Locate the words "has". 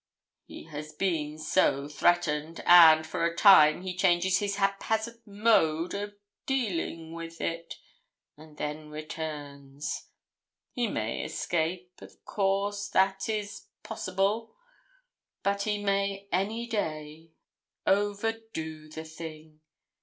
0.63-0.93